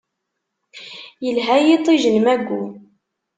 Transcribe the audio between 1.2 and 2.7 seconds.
Yelha yiṭij n mayu.